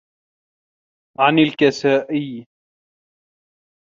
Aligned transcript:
عَنْ 1.19 1.39
الْكِسَائِيّ 1.39 2.47